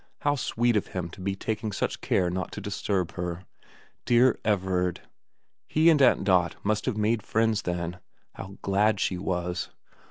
[0.21, 3.45] How sweet of him to be taking such care not to disturb her...
[4.03, 5.01] dear Everard...
[5.67, 7.99] he and Aunt Dot must have made friends then...
[8.33, 9.69] how glad she was